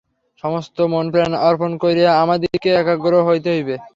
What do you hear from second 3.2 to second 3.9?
হইতে হইবে।